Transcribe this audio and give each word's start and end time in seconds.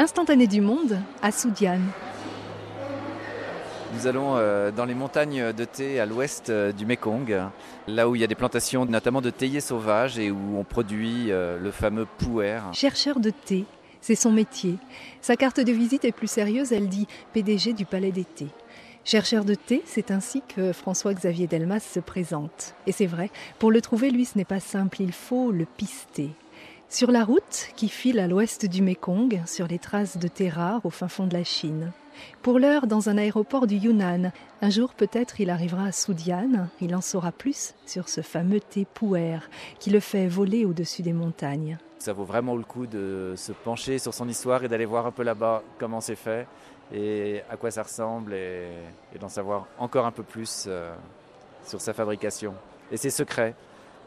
Instantané 0.00 0.46
du 0.46 0.62
monde 0.62 0.98
à 1.20 1.30
Soudiane. 1.30 1.84
Nous 3.92 4.06
allons 4.06 4.38
euh, 4.38 4.70
dans 4.70 4.86
les 4.86 4.94
montagnes 4.94 5.52
de 5.52 5.64
thé 5.66 6.00
à 6.00 6.06
l'ouest 6.06 6.48
euh, 6.48 6.72
du 6.72 6.86
Mekong, 6.86 7.38
là 7.86 8.08
où 8.08 8.14
il 8.14 8.22
y 8.22 8.24
a 8.24 8.26
des 8.26 8.34
plantations 8.34 8.86
notamment 8.86 9.20
de 9.20 9.28
théiers 9.28 9.60
sauvages 9.60 10.18
et 10.18 10.30
où 10.30 10.56
on 10.58 10.64
produit 10.64 11.30
euh, 11.30 11.58
le 11.58 11.70
fameux 11.70 12.06
puer. 12.16 12.60
Chercheur 12.72 13.20
de 13.20 13.28
thé, 13.28 13.66
c'est 14.00 14.14
son 14.14 14.32
métier. 14.32 14.78
Sa 15.20 15.36
carte 15.36 15.60
de 15.60 15.70
visite 15.70 16.06
est 16.06 16.12
plus 16.12 16.30
sérieuse, 16.30 16.72
elle 16.72 16.88
dit 16.88 17.06
PDG 17.34 17.74
du 17.74 17.84
Palais 17.84 18.10
des 18.10 18.24
Thés. 18.24 18.48
Chercheur 19.04 19.44
de 19.44 19.54
thé, 19.54 19.82
c'est 19.84 20.10
ainsi 20.10 20.40
que 20.48 20.72
François-Xavier 20.72 21.46
Delmas 21.46 21.80
se 21.80 22.00
présente. 22.00 22.74
Et 22.86 22.92
c'est 22.92 23.04
vrai, 23.04 23.28
pour 23.58 23.70
le 23.70 23.82
trouver, 23.82 24.10
lui, 24.10 24.24
ce 24.24 24.38
n'est 24.38 24.46
pas 24.46 24.60
simple, 24.60 25.02
il 25.02 25.12
faut 25.12 25.52
le 25.52 25.66
pister. 25.66 26.30
Sur 26.90 27.12
la 27.12 27.24
route 27.24 27.68
qui 27.76 27.88
file 27.88 28.18
à 28.18 28.26
l'ouest 28.26 28.66
du 28.66 28.82
Mekong, 28.82 29.42
sur 29.46 29.68
les 29.68 29.78
traces 29.78 30.18
de 30.18 30.26
thé 30.26 30.48
rares 30.48 30.84
au 30.84 30.90
fin 30.90 31.06
fond 31.06 31.28
de 31.28 31.34
la 31.34 31.44
Chine. 31.44 31.92
Pour 32.42 32.58
l'heure, 32.58 32.88
dans 32.88 33.08
un 33.08 33.16
aéroport 33.16 33.68
du 33.68 33.76
Yunnan. 33.76 34.32
Un 34.60 34.70
jour, 34.70 34.92
peut-être, 34.94 35.40
il 35.40 35.50
arrivera 35.50 35.84
à 35.84 35.92
Soudiane. 35.92 36.68
Il 36.80 36.96
en 36.96 37.00
saura 37.00 37.30
plus 37.30 37.74
sur 37.86 38.08
ce 38.08 38.22
fameux 38.22 38.58
thé 38.58 38.88
puer 38.92 39.38
qui 39.78 39.90
le 39.90 40.00
fait 40.00 40.26
voler 40.26 40.64
au-dessus 40.64 41.02
des 41.02 41.12
montagnes. 41.12 41.78
Ça 42.00 42.12
vaut 42.12 42.24
vraiment 42.24 42.56
le 42.56 42.64
coup 42.64 42.88
de 42.88 43.34
se 43.36 43.52
pencher 43.52 44.00
sur 44.00 44.12
son 44.12 44.28
histoire 44.28 44.64
et 44.64 44.68
d'aller 44.68 44.84
voir 44.84 45.06
un 45.06 45.12
peu 45.12 45.22
là-bas 45.22 45.62
comment 45.78 46.00
c'est 46.00 46.16
fait 46.16 46.48
et 46.92 47.42
à 47.48 47.56
quoi 47.56 47.70
ça 47.70 47.84
ressemble 47.84 48.34
et, 48.34 48.68
d'en 49.20 49.28
savoir 49.28 49.68
encore 49.78 50.06
un 50.06 50.10
peu 50.10 50.24
plus 50.24 50.64
euh, 50.66 50.92
sur 51.64 51.80
sa 51.80 51.92
fabrication 51.92 52.52
et 52.90 52.96
ses 52.96 53.10
secrets 53.10 53.54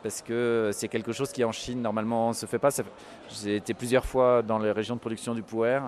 parce 0.04 0.22
que 0.22 0.70
c'est 0.74 0.90
quelque 0.90 1.14
chose 1.14 1.32
qui 1.32 1.44
en 1.44 1.52
Chine 1.52 1.82
normalement 1.82 2.30
ne 2.30 2.34
se 2.34 2.46
fait 2.46 2.60
pas. 2.60 2.70
J'ai 3.42 3.56
été 3.56 3.74
plusieurs 3.74 4.06
fois 4.06 4.42
dans 4.42 4.60
les 4.60 4.72
régions 4.72 4.96
de 4.96 5.00
production 5.00 5.34
du 5.34 5.42
puer 5.42 5.80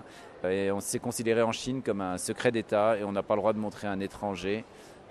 et 0.44 0.72
on 0.72 0.80
s'est 0.80 1.00
considéré 1.00 1.42
en 1.42 1.52
Chine 1.52 1.82
comme 1.84 2.02
un 2.02 2.18
secret 2.18 2.52
d'État 2.52 2.98
et 2.98 3.04
on 3.04 3.12
n'a 3.12 3.24
pas 3.24 3.36
le 3.36 3.42
droit 3.42 3.54
de 3.54 3.60
montrer 3.60 3.88
à 3.88 3.92
un 3.92 4.00
étranger 4.00 4.64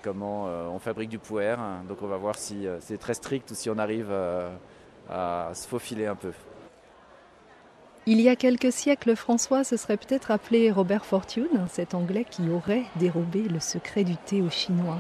comment 0.02 0.46
euh, 0.46 0.69
on 0.69 0.78
fabrique 0.78 1.08
du 1.08 1.19
puer. 1.19 1.56
Donc 1.88 1.98
on 2.02 2.06
va 2.06 2.16
voir 2.16 2.36
si 2.36 2.66
euh, 2.66 2.78
c'est 2.80 2.98
très 2.98 3.14
strict 3.14 3.50
ou 3.50 3.55
si 3.55 3.70
on 3.70 3.78
arrive 3.78 4.08
euh, 4.11 4.50
à 5.11 5.50
se 5.55 5.66
faufiler 5.66 6.06
un 6.06 6.14
peu. 6.14 6.33
Il 8.06 8.20
y 8.20 8.28
a 8.28 8.36
quelques 8.36 8.70
siècles, 8.70 9.16
François 9.16 9.64
se 9.64 9.78
serait 9.78 9.96
peut-être 9.96 10.30
appelé 10.30 10.70
Robert 10.70 11.06
Fortune, 11.06 11.66
cet 11.70 11.94
Anglais 11.94 12.27
qui 12.28 12.50
aurait 12.50 12.84
dérobé 12.96 13.41
le 13.42 13.61
secret 13.61 14.05
du 14.05 14.16
thé 14.16 14.42
aux 14.42 14.50
Chinois. 14.50 14.98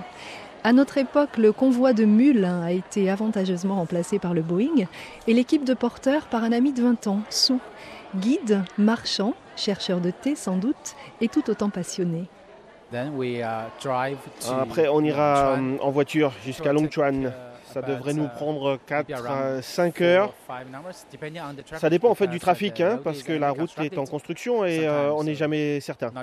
À 0.66 0.72
notre 0.72 0.96
époque, 0.96 1.36
le 1.36 1.52
convoi 1.52 1.92
de 1.92 2.06
mules 2.06 2.46
a 2.46 2.72
été 2.72 3.10
avantageusement 3.10 3.74
remplacé 3.74 4.18
par 4.18 4.32
le 4.32 4.40
Boeing 4.40 4.86
et 5.26 5.34
l'équipe 5.34 5.62
de 5.62 5.74
porteurs 5.74 6.24
par 6.24 6.42
un 6.42 6.52
ami 6.52 6.72
de 6.72 6.82
20 6.82 7.06
ans, 7.06 7.20
Sou, 7.28 7.60
guide, 8.16 8.62
marchand, 8.78 9.34
chercheur 9.56 10.00
de 10.00 10.10
thé 10.10 10.34
sans 10.34 10.56
doute, 10.56 10.96
et 11.20 11.28
tout 11.28 11.50
autant 11.50 11.68
passionné. 11.68 12.24
Uh, 12.94 13.42
après, 14.48 14.88
on 14.88 15.02
ira 15.02 15.58
euh, 15.58 15.76
en 15.82 15.90
voiture 15.90 16.32
jusqu'à 16.42 16.72
Longchuan. 16.72 17.26
Uh, 17.26 17.30
Ça 17.66 17.82
devrait 17.82 18.14
nous 18.14 18.24
uh, 18.24 18.34
prendre 18.34 18.78
4 18.86 19.26
à 19.26 19.60
5 19.60 20.00
heures. 20.00 20.32
Ça 21.76 21.90
dépend 21.90 22.08
en 22.08 22.14
fait 22.14 22.28
du 22.28 22.40
trafic, 22.40 22.80
hein, 22.80 22.98
parce 23.04 23.22
que 23.22 23.34
la 23.34 23.50
route 23.50 23.74
est 23.82 23.98
en 23.98 24.06
construction 24.06 24.64
et 24.64 24.86
euh, 24.86 25.12
on 25.12 25.24
n'est 25.24 25.34
jamais 25.34 25.80
certain. 25.80 26.10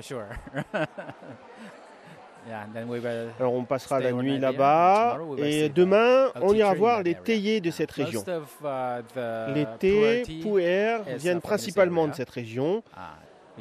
Alors 3.40 3.54
on 3.54 3.64
passera 3.66 4.00
la 4.00 4.12
nuit 4.12 4.40
là-bas 4.40 5.20
et 5.38 5.70
demain 5.70 6.30
on 6.42 6.54
ira 6.54 6.74
voir 6.74 7.04
les 7.04 7.16
théiers 7.16 7.62
de 7.62 7.72
cette 7.72 7.92
région. 7.92 8.24
Uh, 8.24 9.54
les 9.54 9.68
thés, 9.80 10.24
puer 10.42 10.98
viennent 11.18 11.42
principalement 11.42 12.08
de 12.08 12.14
cette 12.14 12.30
région. 12.30 12.84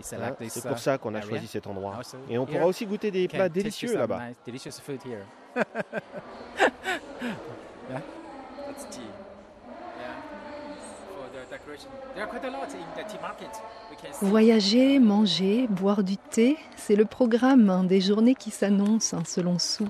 C'est 0.03 0.67
pour 0.67 0.79
ça 0.79 0.99
qu'on 0.99 1.15
a 1.15 1.21
choisi 1.21 1.47
cet 1.47 1.67
endroit. 1.67 2.01
Et 2.29 2.39
on 2.39 2.47
pourra 2.47 2.67
aussi 2.67 2.87
goûter 2.87 3.11
des 3.11 3.29
plats 3.29 3.49
délicieux 3.49 3.97
là-bas. 3.97 4.21
Voyager, 14.23 14.99
manger, 14.99 15.67
boire 15.69 16.03
du 16.03 16.17
thé, 16.17 16.57
c'est 16.77 16.97
le 16.97 17.05
programme 17.05 17.71
hein, 17.71 17.85
des 17.85 18.01
journées 18.01 18.35
qui 18.35 18.51
s'annoncent 18.51 19.17
hein, 19.17 19.23
selon 19.27 19.59
Sou. 19.59 19.89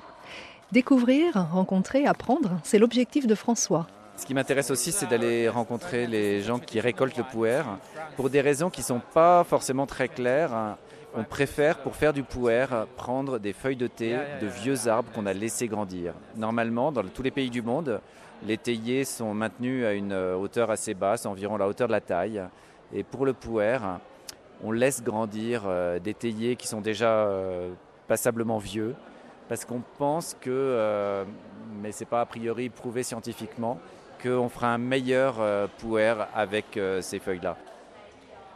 Découvrir, 0.72 1.48
rencontrer, 1.52 2.06
apprendre, 2.06 2.60
c'est 2.62 2.78
l'objectif 2.78 3.26
de 3.26 3.34
François. 3.34 3.86
Ce 4.16 4.26
qui 4.26 4.34
m'intéresse 4.34 4.70
aussi, 4.70 4.92
c'est 4.92 5.08
d'aller 5.08 5.48
rencontrer 5.48 6.06
les 6.06 6.42
gens 6.42 6.58
qui 6.58 6.78
récoltent 6.78 7.16
le 7.16 7.24
puer 7.24 7.62
pour 8.16 8.30
des 8.30 8.40
raisons 8.40 8.68
qui 8.68 8.82
ne 8.82 8.86
sont 8.86 9.00
pas 9.14 9.44
forcément 9.44 9.86
très 9.86 10.08
claires. 10.08 10.76
On 11.16 11.24
préfère, 11.24 11.78
pour 11.78 11.96
faire 11.96 12.12
du 12.12 12.22
puer, 12.22 12.66
prendre 12.96 13.38
des 13.38 13.52
feuilles 13.52 13.76
de 13.76 13.86
thé 13.86 14.16
de 14.40 14.46
vieux 14.46 14.88
arbres 14.88 15.10
qu'on 15.12 15.26
a 15.26 15.32
laissés 15.32 15.68
grandir. 15.68 16.12
Normalement, 16.36 16.92
dans 16.92 17.02
tous 17.02 17.22
les 17.22 17.30
pays 17.30 17.50
du 17.50 17.62
monde, 17.62 18.00
les 18.46 18.58
théiers 18.58 19.04
sont 19.04 19.34
maintenus 19.34 19.84
à 19.84 19.92
une 19.92 20.12
hauteur 20.12 20.70
assez 20.70 20.94
basse, 20.94 21.26
environ 21.26 21.56
la 21.56 21.66
hauteur 21.66 21.88
de 21.88 21.92
la 21.92 22.00
taille. 22.00 22.42
Et 22.92 23.04
pour 23.04 23.24
le 23.24 23.32
puer, 23.32 23.78
on 24.62 24.72
laisse 24.72 25.02
grandir 25.02 25.62
euh, 25.66 25.98
des 25.98 26.14
théiers 26.14 26.56
qui 26.56 26.66
sont 26.66 26.80
déjà 26.80 27.10
euh, 27.10 27.72
passablement 28.08 28.58
vieux, 28.58 28.94
parce 29.48 29.64
qu'on 29.64 29.82
pense 29.98 30.36
que, 30.40 30.50
euh, 30.50 31.24
mais 31.80 31.92
ce 31.92 32.00
n'est 32.00 32.10
pas 32.10 32.20
a 32.20 32.26
priori 32.26 32.68
prouvé 32.68 33.02
scientifiquement, 33.02 33.78
qu'on 34.22 34.48
fera 34.48 34.68
un 34.74 34.78
meilleur 34.78 35.36
puer 35.78 36.14
avec 36.34 36.78
ces 37.00 37.18
feuilles-là. 37.18 37.56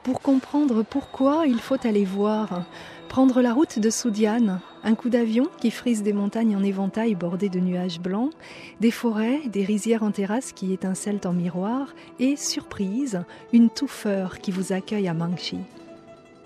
Pour 0.02 0.20
comprendre 0.20 0.82
pourquoi, 0.82 1.46
il 1.46 1.58
faut 1.58 1.78
aller 1.86 2.04
voir. 2.04 2.64
Prendre 3.14 3.42
la 3.42 3.52
route 3.52 3.78
de 3.78 3.90
Soudiane, 3.90 4.60
un 4.82 4.96
coup 4.96 5.08
d'avion 5.08 5.48
qui 5.60 5.70
frise 5.70 6.02
des 6.02 6.12
montagnes 6.12 6.56
en 6.56 6.64
éventail 6.64 7.14
bordées 7.14 7.48
de 7.48 7.60
nuages 7.60 8.00
blancs, 8.00 8.32
des 8.80 8.90
forêts, 8.90 9.38
des 9.46 9.62
rizières 9.62 10.02
en 10.02 10.10
terrasse 10.10 10.50
qui 10.50 10.72
étincellent 10.72 11.20
en 11.24 11.32
miroir, 11.32 11.94
et, 12.18 12.34
surprise, 12.34 13.22
une 13.52 13.70
touffeur 13.70 14.40
qui 14.40 14.50
vous 14.50 14.72
accueille 14.72 15.06
à 15.06 15.14
Mangshi. 15.14 15.58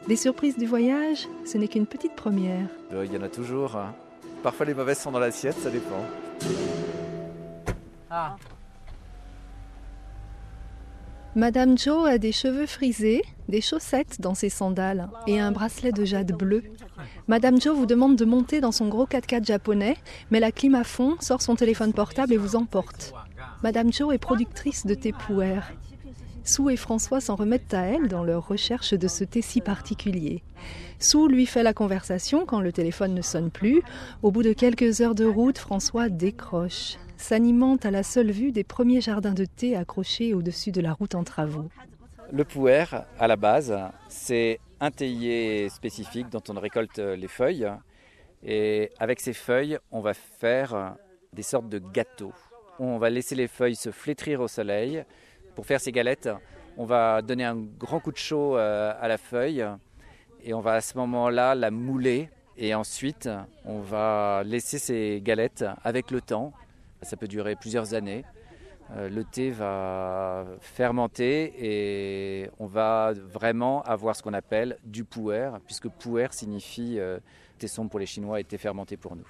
Les 0.09 0.17
surprises 0.17 0.59
du 0.59 0.67
voyage, 0.67 1.27
ce 1.47 1.57
n'est 1.57 1.69
qu'une 1.69 1.87
petite 1.87 2.15
première. 2.15 2.69
Euh, 2.93 3.07
il 3.07 3.15
y 3.15 3.17
en 3.17 3.23
a 3.23 3.31
toujours. 3.31 3.75
Hein. 3.77 3.95
Parfois 4.43 4.67
les 4.67 4.75
mauvaises 4.75 4.99
sont 4.99 5.11
dans 5.11 5.21
l'assiette, 5.21 5.57
ça 5.59 5.71
dépend. 5.71 6.05
Ah. 8.11 8.37
Madame 11.39 11.79
Joe 11.79 12.09
a 12.09 12.19
des 12.19 12.33
cheveux 12.33 12.67
frisés, 12.67 13.23
des 13.49 13.61
chaussettes 13.61 14.21
dans 14.21 14.35
ses 14.35 14.49
sandales 14.49 15.09
et 15.29 15.39
un 15.39 15.53
bracelet 15.53 15.93
de 15.93 16.05
jade 16.05 16.33
bleu. 16.33 16.65
Madame 17.29 17.61
Joe 17.61 17.77
vous 17.77 17.87
demande 17.87 18.17
de 18.17 18.25
monter 18.25 18.61
dans 18.61 18.73
son 18.73 18.89
gros 18.89 19.07
4x4 19.07 19.47
japonais, 19.47 19.97
mais 20.33 20.41
la 20.41 20.51
clim 20.51 20.75
à 20.75 20.83
fond, 20.83 21.15
sort 21.21 21.41
son 21.41 21.55
téléphone 21.55 21.93
portable 21.93 22.33
et 22.33 22.37
vous 22.37 22.57
emporte. 22.57 23.15
Madame 23.63 23.93
Joe 23.93 24.13
est 24.13 24.19
productrice 24.19 24.85
de 24.85 24.95
thé 24.95 25.13
puer. 25.13 25.61
Sue 26.43 26.73
et 26.73 26.77
François 26.77 27.21
s'en 27.21 27.37
remettent 27.37 27.73
à 27.73 27.83
elle 27.83 28.09
dans 28.09 28.25
leur 28.25 28.49
recherche 28.49 28.95
de 28.95 29.07
ce 29.07 29.23
thé 29.23 29.41
si 29.41 29.61
particulier. 29.61 30.43
Sue 30.99 31.29
lui 31.29 31.47
fait 31.47 31.63
la 31.63 31.73
conversation 31.73 32.47
quand 32.47 32.61
le 32.61 32.73
téléphone 32.73 33.15
ne 33.15 33.23
sonne 33.23 33.53
plus. 33.53 33.81
Au 34.25 34.33
bout 34.33 34.43
de 34.43 34.55
quelques 34.55 35.03
heures 35.03 35.15
de 35.15 35.25
route, 35.25 35.59
François 35.59 36.09
décroche 36.09 36.97
s'animente 37.19 37.85
à 37.85 37.91
la 37.91 38.03
seule 38.03 38.31
vue 38.31 38.53
des 38.53 38.65
premiers 38.65 39.01
jardins 39.01 39.35
de 39.35 39.45
thé 39.45 39.77
accrochés 39.77 40.33
au-dessus 40.33 40.73
de 40.73 40.81
la 40.81 40.93
route 40.93 41.15
en 41.15 41.25
travaux. 41.25 41.69
Le 42.33 42.45
puer, 42.45 42.85
à 43.19 43.27
la 43.27 43.37
base, 43.37 43.77
c'est 44.09 44.61
un 44.81 44.91
théier 44.91 45.69
spécifique 45.69 46.29
dont 46.31 46.43
on 46.49 46.59
récolte 46.59 46.99
les 46.99 47.29
feuilles. 47.29 47.69
Et 48.43 48.91
avec 48.99 49.21
ces 49.21 49.33
feuilles, 49.33 49.79
on 49.91 50.01
va 50.01 50.15
faire 50.15 50.97
des 51.33 51.43
sortes 51.43 51.69
de 51.69 51.79
gâteaux. 51.79 52.33
On 52.79 52.99
va 52.99 53.11
laisser 53.11 53.35
les 53.35 53.49
feuilles 53.49 53.77
se 53.77 53.91
flétrir 53.91 54.41
au 54.41 54.49
soleil. 54.49 55.05
Pour 55.55 55.67
faire 55.67 55.81
ces 55.81 55.91
galettes, 55.91 56.29
on 56.77 56.85
va 56.85 57.23
donner 57.23 57.45
un 57.45 57.57
grand 57.57 57.99
coup 57.99 58.13
de 58.13 58.17
chaud 58.17 58.57
euh, 58.57 58.93
à 59.01 59.09
la 59.09 59.19
feuille 59.19 59.65
et 60.45 60.55
on 60.55 60.61
va 60.61 60.75
à 60.75 60.81
ce 60.81 60.97
moment-là 60.99 61.57
la 61.57 61.73
mouler. 61.73 62.31
Et 62.57 62.75
ensuite, 62.75 63.29
on 63.65 63.81
va 63.81 64.43
laisser 64.45 64.79
ces 64.79 65.21
galettes 65.23 65.65
avec 65.83 66.11
le 66.11 66.21
temps 66.21 66.53
ça 67.03 67.17
peut 67.17 67.29
durer 67.29 67.57
plusieurs 67.57 67.95
années. 67.95 68.25
Euh, 68.97 69.09
le 69.11 69.23
thé 69.23 69.51
va 69.51 70.47
fermenter 70.61 71.53
et 71.59 72.51
on 72.59 72.67
va 72.67 73.13
vraiment 73.13 73.83
avoir 73.83 74.17
ce 74.17 74.23
qu'on 74.23 74.33
appelle 74.33 74.79
du 74.85 75.05
puer, 75.05 75.51
puisque 75.67 75.89
puer 75.89 76.29
signifie 76.31 76.99
euh, 76.99 77.19
tesson 77.59 77.89
pour 77.89 78.01
les 78.01 78.07
Chinois 78.07 78.41
et 78.41 78.45
thé 78.45 78.57
fermenté 78.57 78.97
pour 78.97 79.15
nous. 79.15 79.29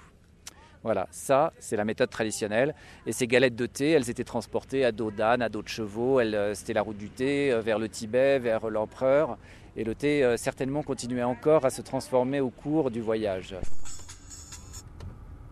Voilà, 0.81 1.07
ça 1.11 1.51
c'est 1.59 1.75
la 1.75 1.83
méthode 1.83 2.09
traditionnelle. 2.09 2.73
Et 3.05 3.11
ces 3.11 3.27
galettes 3.27 3.57
de 3.57 3.65
thé, 3.65 3.91
elles 3.91 4.09
étaient 4.09 4.23
transportées 4.23 4.85
à 4.85 4.93
dos 4.93 5.11
d'âne, 5.11 5.41
à 5.41 5.49
dos 5.49 5.61
de 5.61 5.67
chevaux. 5.67 6.21
Euh, 6.21 6.53
c'était 6.53 6.73
la 6.73 6.81
route 6.81 6.97
du 6.97 7.09
thé 7.09 7.59
vers 7.61 7.79
le 7.79 7.89
Tibet, 7.89 8.39
vers 8.39 8.69
l'empereur. 8.69 9.37
Et 9.75 9.83
le 9.83 9.93
thé 9.93 10.35
certainement 10.37 10.83
continuait 10.83 11.23
encore 11.23 11.65
à 11.65 11.69
se 11.69 11.81
transformer 11.81 12.39
au 12.39 12.49
cours 12.49 12.91
du 12.91 13.01
voyage. 13.01 13.55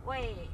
Oui. 0.07 0.46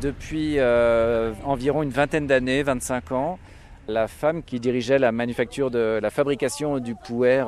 Depuis 0.00 0.58
euh, 0.58 1.34
environ 1.44 1.82
une 1.82 1.90
vingtaine 1.90 2.26
d'années, 2.26 2.62
25 2.62 3.12
ans, 3.12 3.38
la 3.86 4.08
femme 4.08 4.42
qui 4.42 4.60
dirigeait 4.60 4.98
la 4.98 5.12
manufacture 5.12 5.70
de 5.70 5.98
la 6.00 6.10
fabrication 6.10 6.78
du 6.78 6.94
puer 6.94 7.44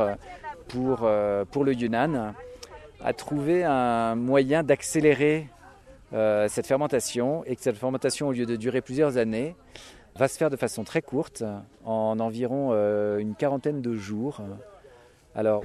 pour, 0.69 1.00
euh, 1.05 1.44
pour 1.50 1.65
le 1.65 1.73
Yunnan 1.75 2.35
a 3.05 3.12
trouvé 3.12 3.65
un 3.65 4.15
moyen 4.15 4.62
d'accélérer 4.62 5.49
euh, 6.12 6.47
cette 6.49 6.67
fermentation 6.67 7.43
et 7.47 7.56
que 7.56 7.62
cette 7.62 7.79
fermentation, 7.79 8.29
au 8.29 8.32
lieu 8.32 8.44
de 8.44 8.56
durer 8.56 8.81
plusieurs 8.82 9.17
années, 9.17 9.56
va 10.17 10.29
se 10.29 10.37
faire 10.37 10.50
de 10.50 10.56
façon 10.56 10.85
très 10.85 11.03
courte, 11.03 11.43
en 11.85 12.20
environ 12.20 12.73
une 13.19 13.35
quarantaine 13.35 13.81
de 13.81 13.94
jours. 13.94 14.41
Alors, 15.35 15.64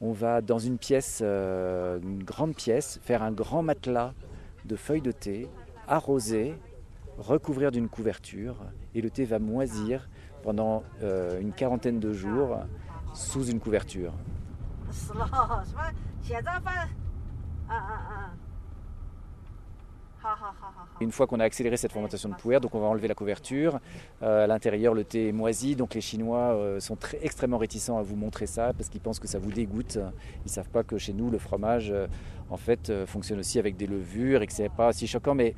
on 0.00 0.12
va 0.12 0.40
dans 0.40 0.58
une 0.58 0.78
pièce, 0.78 1.20
une 1.22 2.22
grande 2.22 2.54
pièce, 2.54 2.98
faire 3.02 3.22
un 3.22 3.32
grand 3.32 3.62
matelas 3.62 4.14
de 4.64 4.76
feuilles 4.76 5.02
de 5.02 5.12
thé, 5.12 5.48
arroser, 5.86 6.54
recouvrir 7.18 7.70
d'une 7.72 7.88
couverture, 7.88 8.56
et 8.94 9.00
le 9.00 9.10
thé 9.10 9.24
va 9.24 9.38
moisir 9.38 10.08
pendant 10.42 10.84
euh, 11.02 11.40
une 11.40 11.52
quarantaine 11.52 11.98
de 11.98 12.12
jours 12.12 12.58
sous 13.14 13.46
une 13.46 13.60
couverture. 13.60 14.12
Une 21.00 21.12
fois 21.12 21.26
qu'on 21.26 21.38
a 21.40 21.44
accéléré 21.44 21.76
cette 21.76 21.92
fermentation 21.92 22.28
de 22.28 22.34
puer, 22.34 22.58
donc 22.60 22.74
on 22.74 22.80
va 22.80 22.86
enlever 22.86 23.08
la 23.08 23.14
couverture. 23.14 23.78
Euh, 24.22 24.44
à 24.44 24.46
l'intérieur, 24.46 24.94
le 24.94 25.04
thé 25.04 25.28
est 25.28 25.32
moisi, 25.32 25.76
donc 25.76 25.94
les 25.94 26.00
Chinois 26.00 26.54
euh, 26.54 26.80
sont 26.80 26.96
très, 26.96 27.18
extrêmement 27.22 27.58
réticents 27.58 27.98
à 27.98 28.02
vous 28.02 28.16
montrer 28.16 28.46
ça 28.46 28.72
parce 28.76 28.88
qu'ils 28.88 29.00
pensent 29.00 29.20
que 29.20 29.28
ça 29.28 29.38
vous 29.38 29.52
dégoûte. 29.52 29.96
Ils 29.96 30.46
ne 30.46 30.50
savent 30.50 30.70
pas 30.70 30.82
que 30.82 30.98
chez 30.98 31.12
nous, 31.12 31.30
le 31.30 31.38
fromage, 31.38 31.90
euh, 31.90 32.06
en 32.50 32.56
fait, 32.56 32.92
fonctionne 33.06 33.38
aussi 33.38 33.58
avec 33.58 33.76
des 33.76 33.86
levures 33.86 34.42
et 34.42 34.46
que 34.46 34.52
c'est 34.52 34.70
pas 34.70 34.92
si 34.92 35.06
choquant. 35.06 35.34
Mais, 35.34 35.54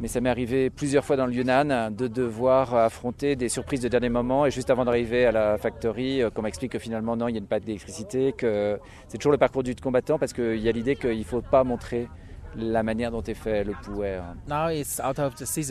mais 0.00 0.08
ça 0.08 0.20
m'est 0.20 0.30
arrivé 0.30 0.70
plusieurs 0.70 1.04
fois 1.04 1.16
dans 1.16 1.26
le 1.26 1.32
Yunnan 1.32 1.92
de 1.92 2.08
devoir 2.08 2.74
affronter 2.74 3.36
des 3.36 3.48
surprises 3.48 3.80
de 3.80 3.88
dernier 3.88 4.08
moment 4.08 4.44
et 4.44 4.50
juste 4.50 4.70
avant 4.70 4.84
d'arriver 4.84 5.24
à 5.26 5.32
la 5.32 5.56
factory, 5.56 6.22
qu'on 6.34 6.42
m'explique 6.42 6.72
que 6.72 6.78
finalement 6.80 7.14
non, 7.16 7.28
il 7.28 7.32
y 7.32 7.36
a 7.36 7.38
une 7.38 7.46
pâte 7.46 7.64
d'électricité, 7.64 8.32
que 8.32 8.80
c'est 9.06 9.18
toujours 9.18 9.32
le 9.32 9.38
parcours 9.38 9.62
du 9.62 9.76
combattant 9.76 10.18
parce 10.18 10.32
qu'il 10.32 10.58
y 10.58 10.68
a 10.68 10.72
l'idée 10.72 10.96
qu'il 10.96 11.18
ne 11.18 11.24
faut 11.24 11.42
pas 11.42 11.62
montrer 11.62 12.08
la 12.56 12.82
manière 12.82 13.10
dont 13.10 13.22
est 13.22 13.34
fait 13.34 13.64
le 13.64 13.72
puer. 13.72 14.20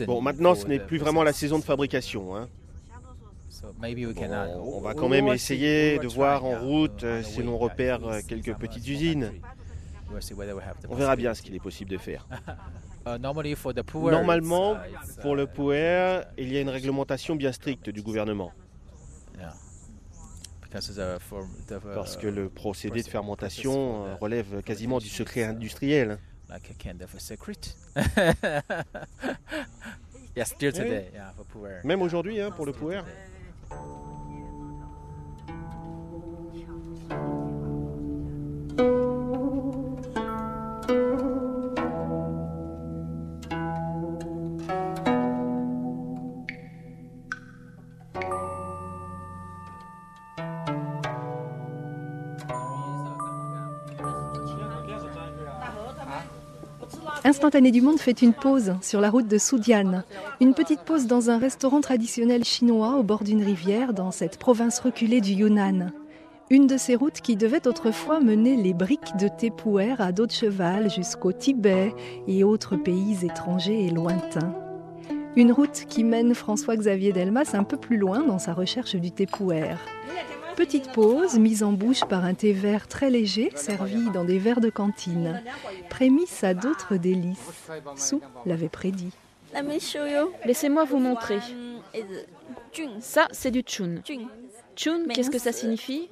Bon, 0.06 0.20
maintenant, 0.20 0.54
ce 0.54 0.66
n'est 0.66 0.78
plus 0.78 0.98
vraiment 0.98 1.22
la 1.22 1.32
saison 1.32 1.58
de 1.58 1.64
fabrication. 1.64 2.36
Hein. 2.36 2.48
on 3.72 4.80
va 4.80 4.94
quand 4.94 5.08
même 5.08 5.28
essayer 5.28 5.98
de 5.98 6.06
voir 6.06 6.44
en 6.44 6.58
route 6.58 7.04
euh, 7.04 7.22
si 7.22 7.42
l'on 7.42 7.58
repère 7.58 8.04
euh, 8.06 8.20
quelques 8.26 8.54
petites 8.54 8.86
usines. 8.86 9.32
On 10.88 10.94
verra 10.94 11.16
bien 11.16 11.34
ce 11.34 11.42
qu'il 11.42 11.54
est 11.54 11.62
possible 11.62 11.90
de 11.90 11.98
faire. 11.98 12.26
Uh, 13.06 13.18
Normalement, 13.18 14.76
uh, 14.76 15.20
pour 15.20 15.36
le 15.36 15.46
puer, 15.46 16.22
il 16.38 16.50
y 16.50 16.56
a 16.56 16.62
une 16.62 16.70
réglementation 16.70 17.36
bien 17.36 17.52
stricte 17.52 17.90
du 17.90 18.00
gouvernement. 18.00 18.50
Parce 21.94 22.16
que 22.16 22.26
le 22.26 22.48
procédé 22.48 23.02
de 23.02 23.06
fermentation 23.06 24.06
euh, 24.06 24.14
relève 24.16 24.62
quasiment 24.62 24.98
du 24.98 25.08
secret 25.08 25.44
industriel 25.44 26.18
like 26.48 26.70
a 26.70 26.74
kind 26.74 27.02
of 27.02 27.14
a 27.14 27.20
secret. 27.20 27.74
yeah, 30.34 30.44
still 30.44 30.72
today, 30.72 31.10
yeah, 31.12 31.30
for 31.36 31.44
puer. 31.44 31.80
Même 31.84 32.02
aujourd'hui, 32.02 32.40
hein, 32.40 32.50
pour 32.50 32.66
le 32.66 32.72
puer. 32.72 33.00
Du 57.50 57.82
Monde 57.82 57.98
fait 57.98 58.22
une 58.22 58.32
pause 58.32 58.72
sur 58.80 59.02
la 59.02 59.10
route 59.10 59.28
de 59.28 59.36
Soudian. 59.36 60.02
Une 60.40 60.54
petite 60.54 60.80
pause 60.80 61.06
dans 61.06 61.28
un 61.28 61.36
restaurant 61.36 61.82
traditionnel 61.82 62.42
chinois 62.42 62.96
au 62.96 63.02
bord 63.02 63.22
d'une 63.22 63.44
rivière 63.44 63.92
dans 63.92 64.10
cette 64.10 64.38
province 64.38 64.80
reculée 64.80 65.20
du 65.20 65.32
Yunnan. 65.32 65.92
Une 66.48 66.66
de 66.66 66.78
ces 66.78 66.96
routes 66.96 67.20
qui 67.20 67.36
devait 67.36 67.68
autrefois 67.68 68.18
mener 68.18 68.56
les 68.56 68.72
briques 68.72 69.14
de 69.18 69.28
Tépouer 69.28 69.94
à 69.98 70.10
dos 70.10 70.26
de 70.26 70.88
jusqu'au 70.88 71.32
Tibet 71.32 71.94
et 72.26 72.44
autres 72.44 72.76
pays 72.76 73.26
étrangers 73.26 73.84
et 73.84 73.90
lointains. 73.90 74.54
Une 75.36 75.52
route 75.52 75.84
qui 75.86 76.02
mène 76.02 76.34
François-Xavier 76.34 77.12
Delmas 77.12 77.50
un 77.52 77.64
peu 77.64 77.76
plus 77.76 77.98
loin 77.98 78.22
dans 78.22 78.38
sa 78.38 78.54
recherche 78.54 78.96
du 78.96 79.12
Tépouer. 79.12 79.74
Petite 80.56 80.92
pause 80.92 81.38
mise 81.38 81.62
en 81.62 81.72
bouche 81.72 82.04
par 82.04 82.24
un 82.24 82.34
thé 82.34 82.52
vert 82.52 82.86
très 82.86 83.10
léger 83.10 83.50
servi 83.54 84.10
dans 84.10 84.24
des 84.24 84.38
verres 84.38 84.60
de 84.60 84.70
cantine. 84.70 85.42
Prémisse 85.90 86.44
à 86.44 86.54
d'autres 86.54 86.96
délices. 86.96 87.68
Sou 87.96 88.20
l'avait 88.46 88.68
prédit. 88.68 89.12
Laissez-moi 90.44 90.84
vous 90.84 90.98
montrer. 90.98 91.38
Ça, 93.00 93.28
c'est 93.30 93.50
du 93.50 93.62
chun. 93.66 93.96
Chun, 94.76 95.06
qu'est-ce 95.12 95.30
que 95.30 95.38
ça 95.38 95.52
signifie? 95.52 96.08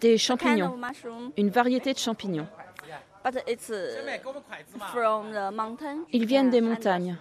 Des 0.00 0.18
champignons. 0.18 0.76
Une 1.36 1.50
variété 1.50 1.92
de 1.92 1.98
champignons. 1.98 2.46
Ils 6.12 6.26
viennent 6.26 6.50
des 6.50 6.60
montagnes. 6.60 7.16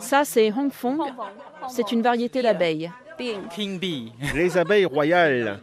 Ça, 0.00 0.24
c'est 0.24 0.52
Hongfong. 0.52 1.00
C'est 1.68 1.92
une 1.92 2.02
variété 2.02 2.42
d'abeilles. 2.42 2.90
Les 4.34 4.56
abeilles 4.56 4.84
royales. 4.84 5.60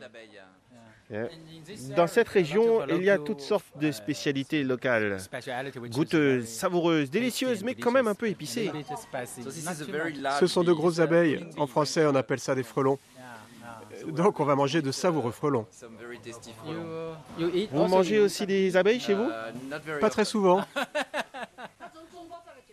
Dans 1.95 2.07
cette 2.07 2.29
région, 2.29 2.85
il 2.89 3.03
y 3.03 3.09
a 3.09 3.17
toutes 3.17 3.41
sortes 3.41 3.65
de 3.79 3.91
spécialités 3.91 4.63
locales. 4.63 5.17
Goûteuses, 5.91 6.47
savoureuses, 6.47 7.09
délicieuses, 7.09 7.63
mais 7.63 7.75
quand 7.75 7.91
même 7.91 8.07
un 8.07 8.15
peu 8.15 8.27
épicées. 8.27 8.71
Ce 10.39 10.47
sont 10.47 10.63
de 10.63 10.73
grosses 10.73 10.99
abeilles. 10.99 11.45
En 11.57 11.67
français, 11.67 12.05
on 12.05 12.15
appelle 12.15 12.39
ça 12.39 12.55
des 12.55 12.63
frelons. 12.63 12.99
Donc 14.07 14.39
on 14.39 14.45
va 14.45 14.55
manger 14.55 14.81
de 14.81 14.91
savoureux 14.91 15.31
frelons. 15.31 15.65
Vous 17.71 17.87
mangez 17.87 18.19
aussi 18.19 18.45
des 18.45 18.75
abeilles 18.75 18.99
chez 18.99 19.13
vous? 19.13 19.29
Pas 20.01 20.09
très 20.09 20.25
souvent. 20.25 20.63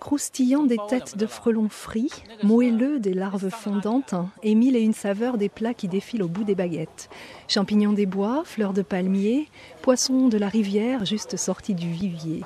croustillant 0.02 0.64
des 0.64 0.78
têtes 0.88 1.16
de 1.16 1.26
frelons 1.26 1.68
frits, 1.68 2.10
moelleux 2.42 2.98
des 2.98 3.14
larves 3.14 3.50
fondantes 3.50 4.16
et 4.42 4.56
mille 4.56 4.74
et 4.74 4.80
une 4.80 4.94
saveurs 4.94 5.38
des 5.38 5.48
plats 5.48 5.74
qui 5.74 5.86
défilent 5.86 6.24
au 6.24 6.28
bout 6.28 6.42
des 6.42 6.56
baguettes. 6.56 7.08
Champignons 7.46 7.92
des 7.92 8.04
bois, 8.04 8.42
fleurs 8.44 8.72
de 8.72 8.82
palmier, 8.82 9.46
poissons 9.80 10.26
de 10.26 10.38
la 10.38 10.48
rivière 10.48 11.04
juste 11.04 11.36
sortis 11.36 11.74
du 11.74 11.88
vivier. 11.88 12.42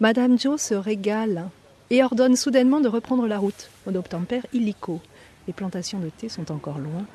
Madame 0.00 0.38
Joe 0.38 0.60
se 0.60 0.74
régale 0.74 1.48
et 1.88 2.04
ordonne 2.04 2.36
soudainement 2.36 2.80
de 2.80 2.88
reprendre 2.88 3.26
la 3.26 3.38
route, 3.38 3.70
au 3.86 3.96
obtempère 3.96 4.44
illico. 4.52 5.00
Les 5.46 5.54
plantations 5.54 5.98
de 5.98 6.10
thé 6.10 6.28
sont 6.28 6.52
encore 6.52 6.78
loin. 6.78 7.06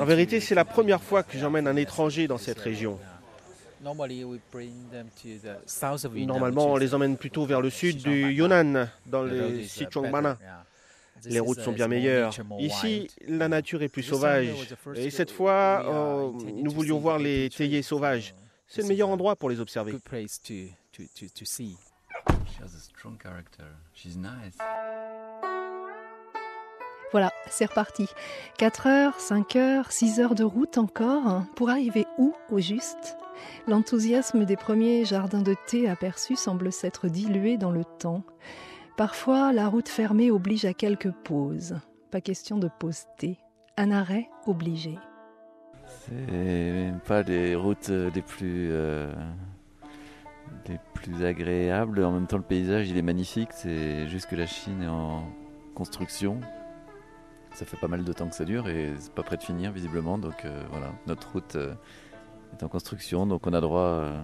En 0.00 0.04
vérité, 0.04 0.40
c'est 0.40 0.56
la 0.56 0.64
première 0.64 1.00
fois 1.00 1.22
que 1.22 1.38
j'emmène 1.38 1.68
un 1.68 1.76
étranger 1.76 2.26
dans 2.26 2.38
cette 2.38 2.58
région. 2.58 2.98
Normalement, 6.26 6.72
on 6.72 6.76
les 6.76 6.94
emmène 6.94 7.16
plutôt 7.16 7.44
vers 7.46 7.60
le 7.60 7.70
sud 7.70 7.98
du 7.98 8.32
Yunnan, 8.32 8.88
dans 9.06 9.22
les 9.22 9.64
Sichuanbana. 9.66 10.38
Les 11.24 11.40
routes 11.40 11.60
sont 11.60 11.72
bien 11.72 11.88
meilleures. 11.88 12.32
Ici, 12.58 13.08
la 13.26 13.48
nature 13.48 13.82
est 13.82 13.88
plus 13.88 14.02
sauvage. 14.02 14.48
Et 14.94 15.10
cette 15.10 15.30
fois, 15.30 15.84
oh, 15.88 16.36
nous 16.42 16.70
voulions 16.70 16.98
voir 16.98 17.18
les 17.18 17.48
théiers 17.50 17.82
sauvages. 17.82 18.34
C'est 18.68 18.82
le 18.82 18.88
meilleur 18.88 19.08
endroit 19.08 19.36
pour 19.36 19.48
les 19.48 19.60
observer. 19.60 19.96
Voilà, 27.16 27.32
c'est 27.48 27.64
reparti. 27.64 28.10
4 28.58 28.86
heures, 28.88 29.20
5 29.20 29.56
heures, 29.56 29.90
6 29.90 30.20
heures 30.20 30.34
de 30.34 30.44
route 30.44 30.76
encore 30.76 31.44
pour 31.54 31.70
arriver 31.70 32.04
où 32.18 32.34
au 32.50 32.58
juste? 32.58 33.16
L'enthousiasme 33.66 34.44
des 34.44 34.56
premiers 34.56 35.06
jardins 35.06 35.40
de 35.40 35.56
thé 35.66 35.88
aperçus 35.88 36.36
semble 36.36 36.70
s'être 36.70 37.08
dilué 37.08 37.56
dans 37.56 37.70
le 37.70 37.84
temps. 37.86 38.22
Parfois, 38.98 39.54
la 39.54 39.66
route 39.66 39.88
fermée 39.88 40.30
oblige 40.30 40.66
à 40.66 40.74
quelques 40.74 41.10
pauses. 41.10 41.76
Pas 42.10 42.20
question 42.20 42.58
de 42.58 42.68
poster. 42.78 43.38
Un 43.78 43.92
arrêt 43.92 44.28
obligé. 44.46 44.98
C'est 45.86 46.92
pas 47.06 47.22
des 47.22 47.54
routes 47.54 47.88
les 47.88 48.20
plus, 48.20 48.68
euh, 48.72 49.10
les 50.68 50.78
plus 50.92 51.24
agréables. 51.24 52.04
En 52.04 52.12
même 52.12 52.26
temps, 52.26 52.36
le 52.36 52.42
paysage, 52.42 52.90
il 52.90 52.98
est 52.98 53.02
magnifique. 53.02 53.54
C'est 53.54 54.06
juste 54.06 54.28
que 54.28 54.36
la 54.36 54.46
Chine 54.46 54.82
est 54.82 54.88
en 54.88 55.24
construction. 55.74 56.40
Ça 57.56 57.64
fait 57.64 57.78
pas 57.78 57.88
mal 57.88 58.04
de 58.04 58.12
temps 58.12 58.28
que 58.28 58.34
ça 58.34 58.44
dure 58.44 58.68
et 58.68 58.92
c'est 58.98 59.14
pas 59.14 59.22
prêt 59.22 59.38
de 59.38 59.42
finir 59.42 59.72
visiblement. 59.72 60.18
Donc 60.18 60.44
euh, 60.44 60.62
voilà, 60.70 60.88
notre 61.06 61.32
route. 61.32 61.56
Euh, 61.56 61.72
est 62.52 62.62
en 62.62 62.68
construction, 62.68 63.26
donc 63.26 63.46
on 63.46 63.52
a 63.54 63.60
droit 63.60 63.80
euh, 63.80 64.22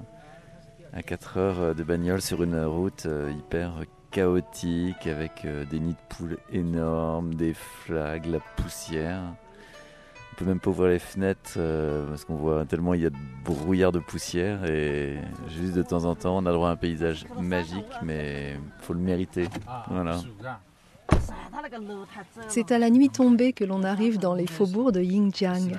à 0.92 1.02
4 1.02 1.38
heures 1.38 1.74
de 1.74 1.82
bagnole 1.82 2.20
sur 2.20 2.42
une 2.42 2.62
route 2.64 3.06
hyper 3.36 3.82
chaotique 4.10 5.06
avec 5.06 5.46
des 5.70 5.80
nids 5.80 5.94
de 5.94 6.14
poules 6.14 6.38
énormes, 6.52 7.34
des 7.34 7.52
flags, 7.52 8.26
la 8.26 8.38
poussière. 8.56 9.22
On 10.32 10.36
peut 10.36 10.44
même 10.44 10.60
pas 10.60 10.70
ouvrir 10.70 10.90
les 10.90 10.98
fenêtres 10.98 11.58
parce 12.08 12.24
qu'on 12.24 12.36
voit 12.36 12.64
tellement 12.64 12.94
il 12.94 13.02
y 13.02 13.06
a 13.06 13.10
de 13.10 13.16
brouillard 13.44 13.92
de 13.92 13.98
poussière 13.98 14.64
et 14.66 15.18
juste 15.48 15.74
de 15.74 15.82
temps 15.82 16.04
en 16.04 16.14
temps 16.14 16.36
on 16.38 16.46
a 16.46 16.52
droit 16.52 16.68
à 16.68 16.72
un 16.72 16.76
paysage 16.76 17.26
magique 17.38 17.92
mais 18.02 18.56
faut 18.80 18.94
le 18.94 19.00
mériter. 19.00 19.48
Voilà. 19.90 20.20
C'est 22.48 22.72
à 22.72 22.78
la 22.78 22.90
nuit 22.90 23.10
tombée 23.10 23.52
que 23.52 23.64
l'on 23.64 23.82
arrive 23.82 24.18
dans 24.18 24.34
les 24.34 24.46
faubourgs 24.46 24.92
de 24.92 25.00
Yingjiang, 25.00 25.72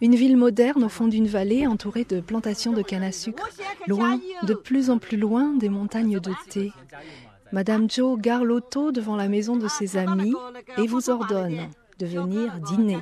une 0.00 0.14
ville 0.14 0.36
moderne 0.36 0.84
au 0.84 0.88
fond 0.88 1.08
d'une 1.08 1.26
vallée 1.26 1.66
entourée 1.66 2.04
de 2.04 2.20
plantations 2.20 2.72
de 2.72 2.82
canne 2.82 3.02
à 3.02 3.12
sucre, 3.12 3.48
loin, 3.86 4.20
de 4.42 4.54
plus 4.54 4.90
en 4.90 4.98
plus 4.98 5.16
loin 5.16 5.54
des 5.54 5.68
montagnes 5.68 6.20
de 6.20 6.32
thé. 6.48 6.72
Madame 7.52 7.90
Zhou 7.90 8.16
gare 8.16 8.44
l'auto 8.44 8.92
devant 8.92 9.16
la 9.16 9.28
maison 9.28 9.56
de 9.56 9.66
ses 9.66 9.96
amis 9.96 10.34
et 10.78 10.86
vous 10.86 11.10
ordonne 11.10 11.68
de 11.98 12.06
venir 12.06 12.52
dîner. 12.60 12.98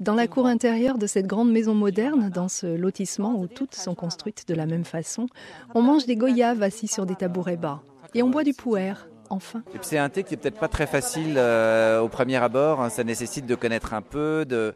Dans 0.00 0.14
la 0.14 0.26
cour 0.26 0.46
intérieure 0.46 0.98
de 0.98 1.06
cette 1.06 1.26
grande 1.26 1.50
maison 1.50 1.74
moderne, 1.74 2.30
dans 2.30 2.48
ce 2.48 2.66
lotissement 2.66 3.34
où 3.34 3.46
toutes 3.46 3.74
sont 3.74 3.94
construites 3.94 4.48
de 4.48 4.54
la 4.54 4.66
même 4.66 4.84
façon, 4.84 5.26
on 5.74 5.82
mange 5.82 6.06
des 6.06 6.16
goyaves 6.16 6.62
assis 6.62 6.88
sur 6.88 7.06
des 7.06 7.14
tabourets 7.14 7.56
bas. 7.56 7.80
Et 8.14 8.22
on 8.22 8.30
boit 8.30 8.44
du 8.44 8.52
puer, 8.52 8.94
enfin. 9.30 9.62
C'est 9.82 9.98
un 9.98 10.08
thé 10.08 10.24
qui 10.24 10.34
est 10.34 10.36
peut-être 10.36 10.58
pas 10.58 10.68
très 10.68 10.86
facile 10.86 11.34
euh, 11.36 12.00
au 12.00 12.08
premier 12.08 12.36
abord. 12.36 12.80
Hein. 12.80 12.90
Ça 12.90 13.04
nécessite 13.04 13.46
de 13.46 13.54
connaître 13.54 13.94
un 13.94 14.02
peu, 14.02 14.44
de, 14.46 14.74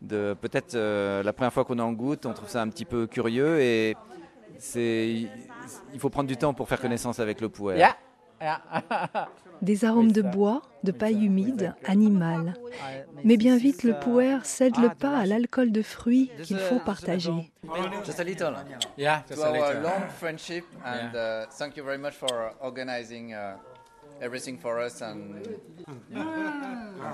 de 0.00 0.34
peut-être 0.40 0.74
euh, 0.74 1.22
la 1.22 1.32
première 1.32 1.52
fois 1.52 1.64
qu'on 1.64 1.78
en 1.78 1.92
goûte, 1.92 2.26
on 2.26 2.32
trouve 2.32 2.48
ça 2.48 2.60
un 2.60 2.68
petit 2.68 2.84
peu 2.84 3.06
curieux 3.06 3.60
et 3.60 3.96
c'est 4.58 5.28
il 5.92 6.00
faut 6.00 6.10
prendre 6.10 6.28
du 6.28 6.36
temps 6.36 6.54
pour 6.54 6.68
faire 6.68 6.80
connaissance 6.80 7.18
avec 7.20 7.40
le 7.40 7.48
puer. 7.48 7.78
Des 9.62 9.84
arômes 9.84 10.10
de 10.10 10.22
bois, 10.22 10.62
de 10.82 10.90
paille 10.90 11.24
humide, 11.24 11.74
animale. 11.84 12.54
Mais 13.24 13.36
bien 13.36 13.56
vite, 13.56 13.84
le 13.84 13.94
puer 13.94 14.38
cède 14.42 14.76
le 14.78 14.88
pas 14.88 15.16
à 15.18 15.26
l'alcool 15.26 15.70
de 15.70 15.82
fruits 15.82 16.30
qu'il 16.42 16.58
faut 16.58 16.80
partager. 16.80 17.52
Just 18.04 18.18
a 18.18 18.24
little. 18.24 18.54
Yeah, 18.96 19.22
just 19.28 19.42
a 19.42 19.52
little. 19.52 19.82
long 19.82 20.08
friendship 20.18 20.64
and 20.84 21.14
uh, 21.14 21.46
thank 21.50 21.76
you 21.76 21.84
very 21.84 21.98
much 21.98 22.14
for 22.14 22.52
organizing 22.60 23.32
uh, 23.34 23.56
everything 24.20 24.58
for 24.58 24.80
us 24.80 25.00
and 25.00 25.34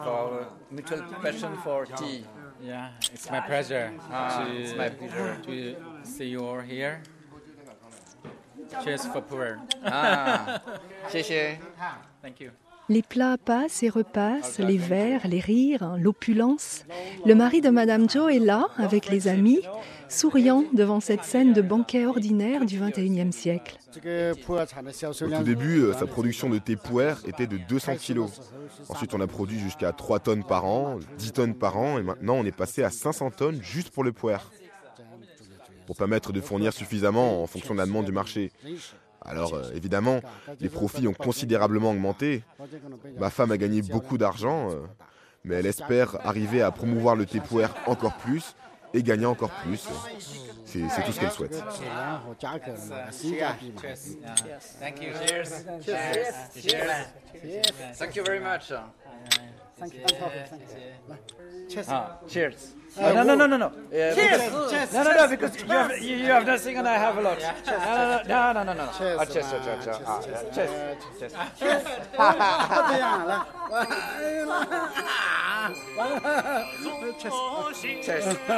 for 0.02 0.10
our 0.10 0.46
mutual 0.70 1.02
passion 1.22 1.56
for 1.62 1.84
tea. 1.86 2.24
Yeah, 2.60 2.90
it's 3.12 3.30
my 3.30 3.40
pleasure. 3.40 3.92
Ah, 4.10 4.46
it's 4.48 4.74
my 4.74 4.88
pleasure 4.88 5.38
to 5.44 5.76
see 6.02 6.28
you 6.28 6.44
all 6.44 6.60
here. 6.60 7.02
Cheers 8.84 9.06
for. 9.12 9.22
Ah, 9.84 10.60
Thank 12.22 12.40
you. 12.40 12.50
Les 12.90 13.02
plats 13.02 13.36
passent 13.36 13.82
et 13.82 13.90
repassent, 13.90 14.58
les 14.58 14.78
verres, 14.78 15.28
les 15.28 15.40
rires, 15.40 15.96
l'opulence. 15.98 16.86
Le 17.26 17.34
mari 17.34 17.60
de 17.60 17.68
Madame 17.68 18.08
Joe 18.08 18.32
est 18.34 18.38
là, 18.38 18.66
avec 18.78 19.10
les 19.10 19.28
amis, 19.28 19.60
souriant 20.08 20.64
devant 20.72 21.00
cette 21.00 21.22
scène 21.22 21.52
de 21.52 21.60
banquet 21.60 22.06
ordinaire 22.06 22.64
du 22.64 22.78
XXIe 22.80 23.30
siècle. 23.30 23.78
Au 23.94 25.28
tout 25.28 25.42
début, 25.42 25.80
euh, 25.80 25.92
sa 25.92 26.06
production 26.06 26.48
de 26.48 26.56
thé 26.58 26.76
puer 26.76 27.12
était 27.26 27.46
de 27.46 27.58
200 27.58 27.96
kilos. 27.96 28.40
Ensuite, 28.88 29.12
on 29.12 29.20
a 29.20 29.26
produit 29.26 29.58
jusqu'à 29.58 29.92
3 29.92 30.20
tonnes 30.20 30.44
par 30.44 30.64
an, 30.64 30.98
10 31.18 31.32
tonnes 31.32 31.54
par 31.54 31.76
an, 31.76 31.98
et 31.98 32.02
maintenant 32.02 32.36
on 32.36 32.44
est 32.46 32.56
passé 32.56 32.82
à 32.82 32.90
500 32.90 33.32
tonnes 33.32 33.60
juste 33.62 33.90
pour 33.90 34.02
le 34.02 34.12
puer. 34.12 34.38
Pour 35.88 35.96
permettre 35.96 36.34
de 36.34 36.42
fournir 36.42 36.74
suffisamment 36.74 37.42
en 37.42 37.46
fonction 37.46 37.72
de 37.72 37.78
la 37.78 37.86
demande 37.86 38.04
du 38.04 38.12
marché. 38.12 38.52
Alors 39.22 39.54
euh, 39.54 39.72
évidemment, 39.74 40.20
les 40.60 40.68
profits 40.68 41.08
ont 41.08 41.14
considérablement 41.14 41.92
augmenté. 41.92 42.44
Ma 43.18 43.30
femme 43.30 43.52
a 43.52 43.56
gagné 43.56 43.80
beaucoup 43.80 44.18
d'argent, 44.18 44.70
euh, 44.70 44.82
mais 45.44 45.54
elle 45.54 45.64
espère 45.64 46.18
arriver 46.26 46.60
à 46.60 46.70
promouvoir 46.72 47.16
le 47.16 47.24
thé 47.24 47.40
encore 47.86 48.18
plus 48.18 48.54
et 48.92 49.02
gagner 49.02 49.24
encore 49.24 49.48
plus. 49.64 49.88
C'est 50.66 50.80
tout 51.06 51.12
ce 51.12 51.20
qu'elle 51.20 51.30
souhaite. 51.30 51.64
Thank 57.98 58.14
you 58.14 58.24
very 58.24 58.40
much. 58.40 58.74
Thank 59.78 59.94
you. 59.94 60.00
Thank 60.00 60.22
you. 61.08 61.68
Cheers. 61.68 61.86
Ah, 61.88 62.18
cheers. 62.28 62.72
Uh, 62.96 63.12
no, 63.12 63.22
no, 63.22 63.34
no, 63.36 63.46
no, 63.46 63.56
no. 63.56 63.72
Yeah, 63.92 64.14
cheers. 64.14 64.70
Cheers. 64.70 64.92
No, 64.92 65.02
no, 65.04 65.14
no, 65.14 65.28
because 65.28 65.52
cheers. 65.52 65.62
you 65.62 65.68
have, 65.68 65.98
you, 66.02 66.16
you 66.16 66.24
have 66.26 66.46
nothing 66.46 66.76
and 66.78 66.88
I 66.88 66.94
have 66.94 67.16
a 67.16 67.20
lot. 67.20 67.38
Yeah. 67.38 68.22
No, 68.26 68.52
no, 68.52 68.62
no, 68.64 68.72
no, 68.72 68.72
no. 68.72 68.84
no. 68.84 68.90
Ah, 68.90 68.98
cheers. 68.98 69.18
Ah, 69.20 69.24
cheers, 69.24 69.50
cheers, 69.50 69.64
cheers, 69.64 69.84
cheers. 69.84 69.98
Ah, 70.04 70.20
cheers. 70.22 70.54
Cheers. 70.54 70.70
Cheers. 71.58 71.82
Cheers. 71.82 71.82
Cheers. 72.08 72.52
Cheers. 77.20 77.32
Cheers. 77.32 77.44
Cheers. 78.00 78.36
Cheers. 78.36 78.48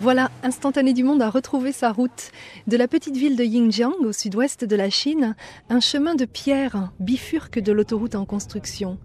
Voilà, 0.00 0.30
Instantané 0.42 0.94
du 0.94 1.04
Monde 1.04 1.20
a 1.20 1.28
retrouvé 1.28 1.72
sa 1.72 1.92
route. 1.92 2.30
De 2.66 2.78
la 2.78 2.88
petite 2.88 3.18
ville 3.18 3.36
de 3.36 3.44
Yingjiang, 3.44 3.92
au 4.00 4.12
sud-ouest 4.12 4.64
de 4.64 4.74
la 4.74 4.88
Chine, 4.88 5.36
un 5.68 5.80
chemin 5.80 6.14
de 6.14 6.24
pierre 6.24 6.90
bifurque 7.00 7.58
de 7.58 7.70
l'autoroute 7.70 8.14
en 8.14 8.24
construction. 8.24 8.98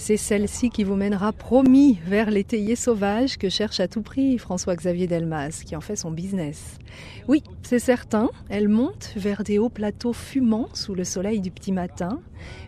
C'est 0.00 0.16
celle-ci 0.16 0.70
qui 0.70 0.84
vous 0.84 0.94
mènera 0.94 1.32
promis 1.32 1.98
vers 2.06 2.30
l'étayer 2.30 2.76
sauvage 2.76 3.36
que 3.36 3.48
cherche 3.48 3.80
à 3.80 3.88
tout 3.88 4.00
prix 4.00 4.38
François-Xavier 4.38 5.08
Delmas, 5.08 5.64
qui 5.66 5.74
en 5.74 5.80
fait 5.80 5.96
son 5.96 6.12
business. 6.12 6.78
Oui, 7.26 7.42
c'est 7.62 7.80
certain, 7.80 8.30
elle 8.48 8.68
monte 8.68 9.12
vers 9.16 9.42
des 9.42 9.58
hauts 9.58 9.68
plateaux 9.68 10.12
fumants 10.12 10.68
sous 10.72 10.94
le 10.94 11.02
soleil 11.02 11.40
du 11.40 11.50
petit 11.50 11.72
matin, 11.72 12.20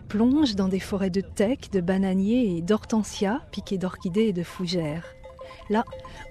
plonge 0.09 0.55
dans 0.55 0.67
des 0.67 0.81
forêts 0.81 1.09
de 1.09 1.21
teck, 1.21 1.71
de 1.71 1.79
bananiers 1.79 2.57
et 2.57 2.61
d'hortensias 2.61 3.39
piquées 3.51 3.77
d'orchidées 3.77 4.27
et 4.27 4.33
de 4.33 4.43
fougères. 4.43 5.05
Là, 5.69 5.85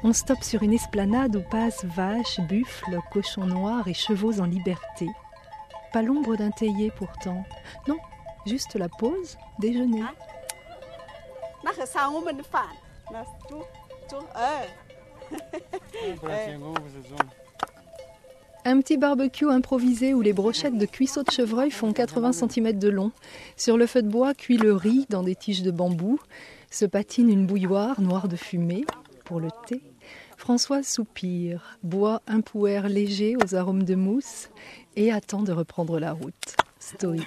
on 0.04 0.12
stoppe 0.12 0.44
sur 0.44 0.62
une 0.62 0.74
esplanade 0.74 1.34
où 1.34 1.42
passent 1.50 1.86
vaches, 1.96 2.40
buffles, 2.46 2.98
cochons 3.10 3.46
noirs 3.46 3.88
et 3.88 3.94
chevaux 3.94 4.38
en 4.38 4.44
liberté. 4.44 5.06
Pas 5.94 6.02
l'ombre 6.02 6.36
d'un 6.36 6.50
théier 6.50 6.92
pourtant. 6.94 7.42
Non, 7.88 7.96
juste 8.46 8.74
la 8.74 8.90
pause, 8.90 9.38
déjeuner. 9.58 10.02
Un 18.64 18.80
petit 18.80 18.98
barbecue 18.98 19.50
improvisé 19.50 20.12
où 20.12 20.20
les 20.20 20.32
brochettes 20.34 20.76
de 20.76 20.84
cuisseaux 20.84 21.22
de 21.22 21.30
chevreuil 21.30 21.70
font 21.70 21.92
80 21.92 22.32
cm 22.32 22.78
de 22.78 22.88
long. 22.88 23.12
Sur 23.56 23.78
le 23.78 23.86
feu 23.86 24.02
de 24.02 24.08
bois 24.08 24.34
cuit 24.34 24.58
le 24.58 24.74
riz 24.74 25.06
dans 25.08 25.22
des 25.22 25.34
tiges 25.34 25.62
de 25.62 25.70
bambou. 25.70 26.18
Se 26.70 26.84
patine 26.84 27.30
une 27.30 27.46
bouilloire 27.46 28.00
noire 28.00 28.28
de 28.28 28.36
fumée 28.36 28.84
pour 29.24 29.40
le 29.40 29.48
thé. 29.66 29.80
François 30.36 30.82
soupire, 30.82 31.78
boit 31.82 32.20
un 32.26 32.40
pouer 32.40 32.82
léger 32.88 33.36
aux 33.36 33.54
arômes 33.54 33.84
de 33.84 33.94
mousse 33.94 34.50
et 34.96 35.12
attend 35.12 35.42
de 35.42 35.52
reprendre 35.52 35.98
la 35.98 36.12
route. 36.12 36.56
Stoïque. 36.80 37.26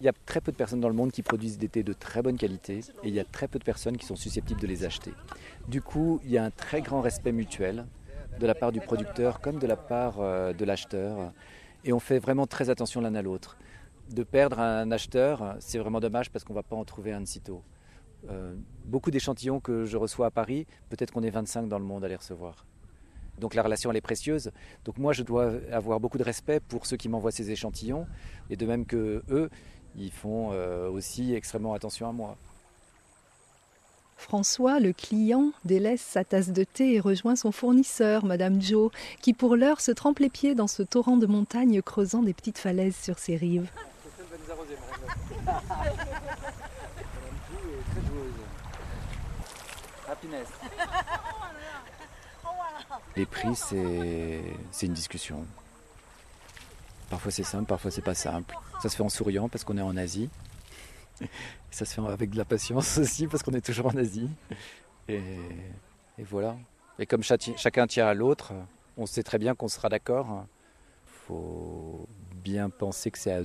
Il 0.00 0.06
y 0.06 0.08
a 0.08 0.12
très 0.24 0.40
peu 0.40 0.50
de 0.50 0.56
personnes 0.56 0.80
dans 0.80 0.88
le 0.88 0.94
monde 0.94 1.12
qui 1.12 1.22
produisent 1.22 1.58
des 1.58 1.68
thés 1.68 1.82
de 1.82 1.92
très 1.92 2.22
bonne 2.22 2.38
qualité 2.38 2.78
et 3.02 3.08
il 3.08 3.14
y 3.14 3.20
a 3.20 3.24
très 3.24 3.46
peu 3.46 3.58
de 3.58 3.64
personnes 3.64 3.98
qui 3.98 4.06
sont 4.06 4.16
susceptibles 4.16 4.60
de 4.60 4.66
les 4.66 4.84
acheter. 4.84 5.12
Du 5.68 5.82
coup, 5.82 6.18
il 6.24 6.30
y 6.30 6.38
a 6.38 6.44
un 6.44 6.50
très 6.50 6.80
grand 6.80 7.02
respect 7.02 7.32
mutuel 7.32 7.86
de 8.40 8.46
la 8.46 8.54
part 8.54 8.72
du 8.72 8.80
producteur 8.80 9.40
comme 9.40 9.58
de 9.58 9.66
la 9.66 9.76
part 9.76 10.16
euh, 10.20 10.54
de 10.54 10.64
l'acheteur 10.64 11.32
et 11.84 11.92
on 11.92 12.00
fait 12.00 12.18
vraiment 12.18 12.46
très 12.46 12.70
attention 12.70 13.02
l'un 13.02 13.14
à 13.14 13.22
l'autre. 13.22 13.58
De 14.08 14.22
perdre 14.22 14.58
un 14.58 14.90
acheteur, 14.90 15.56
c'est 15.60 15.78
vraiment 15.78 16.00
dommage 16.00 16.30
parce 16.30 16.44
qu'on 16.44 16.54
ne 16.54 16.58
va 16.58 16.62
pas 16.62 16.76
en 16.76 16.84
trouver 16.84 17.12
un 17.12 17.20
de 17.20 17.26
sitôt. 17.26 17.62
Euh, 18.30 18.54
beaucoup 18.86 19.10
d'échantillons 19.10 19.60
que 19.60 19.84
je 19.84 19.96
reçois 19.98 20.26
à 20.26 20.30
Paris, 20.30 20.66
peut-être 20.88 21.12
qu'on 21.12 21.22
est 21.22 21.30
25 21.30 21.68
dans 21.68 21.78
le 21.78 21.84
monde 21.84 22.04
à 22.04 22.08
les 22.08 22.16
recevoir. 22.16 22.64
Donc 23.40 23.54
la 23.54 23.62
relation 23.62 23.90
elle 23.90 23.96
est 23.96 24.02
précieuse. 24.02 24.50
Donc 24.84 24.98
moi 24.98 25.12
je 25.12 25.22
dois 25.22 25.52
avoir 25.72 26.00
beaucoup 26.00 26.18
de 26.18 26.22
respect 26.22 26.60
pour 26.60 26.86
ceux 26.86 26.96
qui 26.96 27.08
m'envoient 27.08 27.32
ces 27.32 27.50
échantillons 27.50 28.06
et 28.50 28.56
de 28.56 28.66
même 28.66 28.86
que 28.86 29.22
eux, 29.30 29.50
ils 29.96 30.12
font 30.12 30.50
euh, 30.52 30.88
aussi 30.88 31.34
extrêmement 31.34 31.74
attention 31.74 32.08
à 32.08 32.12
moi. 32.12 32.36
François, 34.16 34.80
le 34.80 34.92
client, 34.92 35.52
délaisse 35.64 36.02
sa 36.02 36.24
tasse 36.24 36.50
de 36.50 36.62
thé 36.62 36.94
et 36.94 37.00
rejoint 37.00 37.36
son 37.36 37.52
fournisseur, 37.52 38.26
Madame 38.26 38.60
Joe, 38.60 38.90
qui 39.22 39.32
pour 39.32 39.56
l'heure 39.56 39.80
se 39.80 39.92
trempe 39.92 40.18
les 40.18 40.28
pieds 40.28 40.54
dans 40.54 40.66
ce 40.66 40.82
torrent 40.82 41.16
de 41.16 41.26
montagne 41.26 41.80
creusant 41.80 42.22
des 42.22 42.34
petites 42.34 42.58
falaises 42.58 42.96
sur 42.96 43.18
ses 43.18 43.36
rives. 43.36 43.70
Les 53.16 53.26
prix, 53.26 53.54
c'est 53.56 54.86
une 54.86 54.92
discussion. 54.92 55.44
Parfois 57.08 57.32
c'est 57.32 57.42
simple, 57.42 57.66
parfois 57.66 57.90
c'est 57.90 58.02
pas 58.02 58.14
simple. 58.14 58.54
Ça 58.80 58.88
se 58.88 58.96
fait 58.96 59.02
en 59.02 59.08
souriant 59.08 59.48
parce 59.48 59.64
qu'on 59.64 59.76
est 59.76 59.82
en 59.82 59.96
Asie. 59.96 60.30
Ça 61.70 61.84
se 61.84 61.94
fait 61.94 62.00
avec 62.00 62.30
de 62.30 62.36
la 62.36 62.44
patience 62.44 62.98
aussi 62.98 63.26
parce 63.26 63.42
qu'on 63.42 63.52
est 63.52 63.64
toujours 63.64 63.86
en 63.86 63.96
Asie. 63.96 64.30
Et, 65.08 65.20
voilà. 66.18 66.56
Et 66.98 67.06
comme 67.06 67.22
chacun 67.22 67.86
tient 67.86 68.06
à 68.06 68.14
l'autre, 68.14 68.52
on 68.96 69.06
sait 69.06 69.22
très 69.22 69.38
bien 69.38 69.54
qu'on 69.54 69.68
sera 69.68 69.88
d'accord. 69.88 70.44
Il 71.06 71.26
faut 71.26 72.08
bien 72.34 72.70
penser 72.70 73.10
que 73.10 73.18
c'est 73.18 73.32
à 73.32 73.42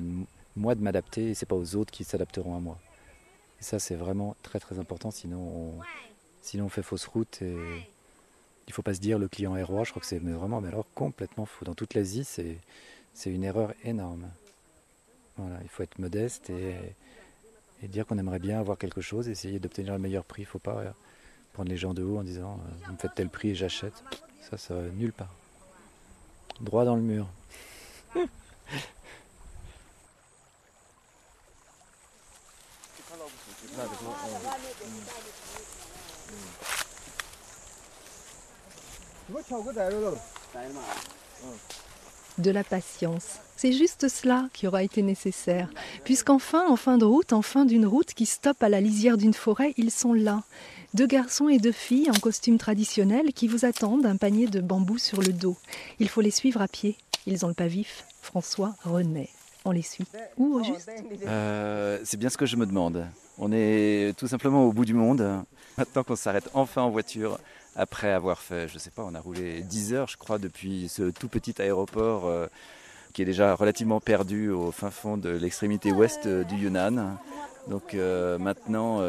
moi 0.56 0.76
de 0.76 0.82
m'adapter 0.82 1.30
et 1.30 1.34
c'est 1.34 1.46
pas 1.46 1.56
aux 1.56 1.76
autres 1.76 1.92
qui 1.92 2.04
s'adapteront 2.04 2.56
à 2.56 2.60
moi. 2.60 2.78
Et 3.60 3.64
ça 3.64 3.80
c'est 3.80 3.96
vraiment 3.96 4.36
très 4.44 4.60
très 4.60 4.80
important, 4.80 5.12
sinon 5.12 5.40
on, 5.40 5.80
sinon 6.42 6.66
on 6.66 6.70
fait 6.70 6.84
fausse 6.84 7.06
route 7.06 7.42
il 8.68 8.74
faut 8.74 8.82
pas 8.82 8.94
se 8.94 9.00
dire 9.00 9.20
le 9.20 9.28
client 9.28 9.56
est 9.56 9.64
roi. 9.64 9.84
Je 9.84 9.92
crois 9.92 10.02
que 10.02 10.08
c'est 10.08 10.20
vraiment 10.20 10.62
mais 10.62 10.70
alors 10.70 10.86
complètement 10.94 11.46
faux. 11.46 11.66
Dans 11.66 11.76
toute 11.76 11.94
l'Asie, 11.94 12.24
c'est 12.24 12.58
c'est 13.14 13.32
une 13.32 13.44
erreur 13.44 13.74
énorme. 13.84 14.30
Voilà, 15.38 15.58
il 15.64 15.70
faut 15.70 15.84
être 15.84 16.00
modeste 16.00 16.50
et, 16.50 16.76
dire 17.88 18.06
qu'on 18.06 18.18
aimerait 18.18 18.40
bien 18.40 18.60
avoir 18.60 18.78
quelque 18.80 19.02
chose, 19.02 19.30
essayer 19.30 19.60
d'obtenir 19.60 19.94
le 19.94 20.00
meilleur 20.00 20.26
prix. 20.26 20.42
Il 20.42 20.46
ne 20.46 20.50
faut 20.50 20.60
pas 20.60 20.84
prendre 21.54 21.70
les 21.70 21.78
gens 21.78 21.94
de 21.94 22.04
haut 22.04 22.18
en 22.18 22.24
disant 22.24 22.60
euh, 22.60 22.86
vous 22.88 22.94
me 22.94 22.98
faites 22.98 23.14
tel 23.16 23.30
prix 23.30 23.50
et 23.50 23.56
j'achète. 23.56 24.04
Ça, 24.42 24.58
ça 24.58 24.74
va 24.76 24.82
nulle 24.90 25.14
part. 25.14 25.34
Droit 26.62 26.84
dans 26.86 26.96
le 26.96 27.02
mur. 27.02 27.28
de 42.38 42.52
la 42.52 42.64
patience. 42.64 43.40
C'est 43.56 43.72
juste 43.72 44.10
cela 44.10 44.50
qui 44.54 44.68
aura 44.68 44.84
été 44.84 45.02
nécessaire, 45.02 45.70
puisqu'enfin, 46.04 46.68
en 46.68 46.76
fin 46.76 46.98
de 46.98 47.06
route, 47.06 47.32
en 47.32 47.42
fin 47.42 47.66
d'une 47.66 47.86
route 47.86 48.14
qui 48.14 48.26
stoppe 48.26 48.62
à 48.62 48.70
la 48.70 48.82
lisière 48.82 49.18
d'une 49.18 49.34
forêt, 49.34 49.74
ils 49.78 49.92
sont 49.92 50.14
là. 50.14 50.44
Deux 50.94 51.08
garçons 51.08 51.48
et 51.48 51.58
deux 51.58 51.72
filles 51.72 52.10
en 52.10 52.20
costume 52.20 52.58
traditionnel 52.58 53.34
qui 53.34 53.48
vous 53.48 53.66
attendent 53.66 54.06
un 54.06 54.18
panier 54.18 54.48
de 54.48 54.60
bambou 54.60 54.98
sur 54.98 55.22
le 55.22 55.32
dos. 55.32 55.58
Il 56.00 56.10
faut 56.10 56.22
les 56.22 56.32
suivre 56.32 56.62
à 56.62 56.68
pied. 56.68 56.98
Ils 57.26 57.46
ont 57.46 57.48
le 57.48 57.54
pas 57.54 57.68
vif. 57.68 58.06
François 58.22 58.76
renaît. 58.84 59.30
On 59.64 59.72
les 59.72 59.82
suit. 59.82 60.06
Où 60.38 60.56
au 60.56 60.64
juste? 60.64 60.90
Euh, 61.26 62.00
C'est 62.04 62.18
bien 62.18 62.30
ce 62.30 62.38
que 62.38 62.46
je 62.46 62.56
me 62.56 62.66
demande. 62.66 63.08
On 63.38 63.52
est 63.52 64.16
tout 64.18 64.28
simplement 64.28 64.66
au 64.66 64.74
bout 64.74 64.86
du 64.86 64.94
monde. 64.94 65.44
Maintenant 65.78 66.04
qu'on 66.04 66.16
s'arrête 66.16 66.50
enfin 66.54 66.84
en 66.84 66.90
voiture 66.90 67.40
après 67.76 68.12
avoir 68.12 68.40
fait, 68.40 68.68
je 68.68 68.78
sais 68.78 68.90
pas, 68.90 69.04
on 69.04 69.16
a 69.16 69.20
roulé 69.20 69.62
10 69.62 69.94
heures, 69.94 70.08
je 70.08 70.18
crois, 70.18 70.38
depuis 70.38 70.88
ce 70.90 71.10
tout 71.10 71.28
petit 71.28 71.62
aéroport 71.62 72.26
euh, 72.26 72.48
qui 73.14 73.22
est 73.22 73.26
déjà 73.26 73.54
relativement 73.54 74.00
perdu 74.00 74.50
au 74.50 74.72
fin 74.72 74.92
fond 74.92 75.18
de 75.18 75.30
l'extrémité 75.30 75.92
ouest 75.92 76.26
euh, 76.26 76.44
du 76.44 76.56
Yunnan. 76.56 77.18
Donc 77.68 77.94
euh, 77.94 78.38
maintenant, 78.38 79.02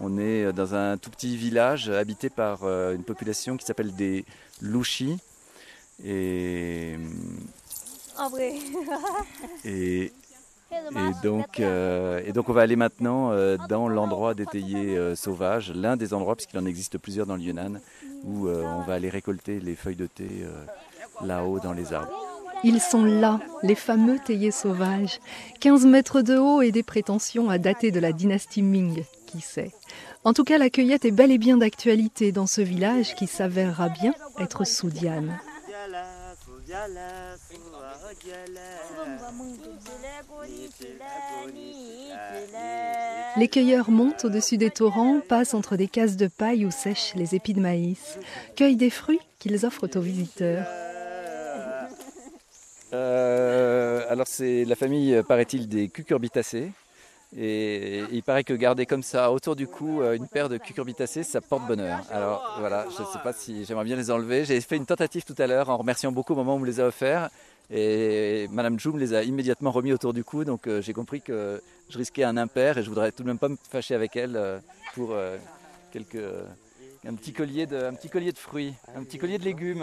on 0.00 0.18
est 0.18 0.52
dans 0.52 0.74
un 0.74 0.96
tout 0.96 1.10
petit 1.10 1.36
village 1.36 1.90
habité 1.90 2.30
par 2.30 2.62
une 2.64 3.02
population 3.02 3.56
qui 3.56 3.66
s'appelle 3.66 3.94
des 3.94 4.24
Louchis. 4.60 5.18
Et, 6.04 6.96
et, 9.64 10.12
et 10.72 11.22
donc, 11.22 11.60
euh, 11.60 12.20
et 12.24 12.32
donc 12.32 12.48
on 12.48 12.52
va 12.52 12.62
aller 12.62 12.76
maintenant 12.76 13.30
euh, 13.32 13.56
dans 13.68 13.88
l'endroit 13.88 14.34
des 14.34 14.46
théiers 14.46 14.96
euh, 14.96 15.14
sauvages, 15.14 15.72
l'un 15.74 15.96
des 15.96 16.14
endroits, 16.14 16.36
puisqu'il 16.36 16.58
en 16.58 16.66
existe 16.66 16.98
plusieurs 16.98 17.26
dans 17.26 17.36
le 17.36 17.42
Yunnan, 17.42 17.80
où 18.24 18.48
on 18.48 18.82
va 18.82 18.94
aller 18.94 19.08
récolter 19.08 19.58
les 19.58 19.74
feuilles 19.74 19.96
de 19.96 20.06
thé 20.06 20.46
là-haut 21.24 21.58
dans 21.58 21.72
les 21.72 21.92
arbres. 21.92 22.12
Ils 22.64 22.80
sont 22.80 23.04
là, 23.04 23.40
les 23.64 23.74
fameux 23.74 24.18
théiers 24.24 24.52
sauvages, 24.52 25.18
15 25.58 25.84
mètres 25.86 26.22
de 26.22 26.36
haut 26.36 26.62
et 26.62 26.70
des 26.70 26.84
prétentions 26.84 27.50
à 27.50 27.58
dater 27.58 27.90
de 27.90 27.98
la 27.98 28.12
dynastie 28.12 28.62
Ming, 28.62 29.02
qui 29.26 29.40
sait. 29.40 29.72
En 30.22 30.32
tout 30.32 30.44
cas, 30.44 30.58
la 30.58 30.70
cueillette 30.70 31.04
est 31.04 31.10
bel 31.10 31.32
et 31.32 31.38
bien 31.38 31.56
d'actualité 31.56 32.30
dans 32.30 32.46
ce 32.46 32.60
village 32.60 33.16
qui 33.16 33.26
s'avérera 33.26 33.88
bien 33.88 34.14
être 34.38 34.64
Soudiane. 34.64 35.36
Les 43.36 43.48
cueilleurs 43.48 43.90
montent 43.90 44.24
au-dessus 44.24 44.58
des 44.58 44.70
torrents, 44.70 45.20
passent 45.20 45.54
entre 45.54 45.76
des 45.76 45.88
cases 45.88 46.16
de 46.16 46.26
paille 46.26 46.66
où 46.66 46.70
sèchent 46.70 47.14
les 47.14 47.34
épis 47.34 47.54
de 47.54 47.60
maïs, 47.60 48.18
cueillent 48.56 48.76
des 48.76 48.90
fruits 48.90 49.20
qu'ils 49.38 49.64
offrent 49.64 49.88
aux 49.96 50.00
visiteurs. 50.00 50.66
Euh, 52.92 54.04
alors 54.10 54.26
c'est 54.26 54.64
la 54.64 54.76
famille, 54.76 55.22
paraît-il, 55.26 55.68
des 55.68 55.88
cucurbitacées. 55.88 56.72
Et 57.34 58.02
il 58.12 58.22
paraît 58.22 58.44
que 58.44 58.52
garder 58.52 58.84
comme 58.84 59.02
ça 59.02 59.32
autour 59.32 59.56
du 59.56 59.66
cou 59.66 60.02
euh, 60.02 60.12
une 60.12 60.28
paire 60.28 60.50
de 60.50 60.58
cucurbitacées, 60.58 61.22
ça 61.22 61.40
porte 61.40 61.66
bonheur. 61.66 62.00
Alors 62.10 62.56
voilà, 62.58 62.84
je 62.94 63.02
ne 63.02 63.06
sais 63.06 63.18
pas 63.24 63.32
si 63.32 63.64
j'aimerais 63.64 63.84
bien 63.84 63.96
les 63.96 64.10
enlever. 64.10 64.44
J'ai 64.44 64.60
fait 64.60 64.76
une 64.76 64.84
tentative 64.84 65.24
tout 65.24 65.34
à 65.38 65.46
l'heure 65.46 65.70
en 65.70 65.78
remerciant 65.78 66.12
beaucoup 66.12 66.34
au 66.34 66.36
moment 66.36 66.52
où 66.52 66.56
on 66.56 66.60
me 66.60 66.66
les 66.66 66.78
a 66.78 66.86
offerts. 66.86 67.30
Et 67.74 68.48
Madame 68.50 68.78
Joum 68.78 68.98
les 68.98 69.14
a 69.14 69.22
immédiatement 69.22 69.70
remis 69.70 69.94
autour 69.94 70.12
du 70.12 70.22
cou, 70.24 70.44
donc 70.44 70.66
euh, 70.66 70.82
j'ai 70.82 70.92
compris 70.92 71.22
que 71.22 71.62
je 71.88 71.96
risquais 71.96 72.22
un 72.22 72.36
impair 72.36 72.76
et 72.76 72.82
je 72.82 72.88
voudrais 72.90 73.12
tout 73.12 73.22
de 73.22 73.28
même 73.28 73.38
pas 73.38 73.48
me 73.48 73.56
fâcher 73.70 73.94
avec 73.94 74.14
elle 74.14 74.36
euh, 74.36 74.58
pour 74.94 75.16
quelques, 75.90 76.22
un, 77.06 77.14
petit 77.14 77.32
collier 77.32 77.64
de, 77.64 77.82
un 77.82 77.94
petit 77.94 78.10
collier 78.10 78.32
de 78.32 78.38
fruits, 78.38 78.74
un 78.94 79.04
petit 79.04 79.16
collier 79.16 79.38
de 79.38 79.44
légumes. 79.44 79.80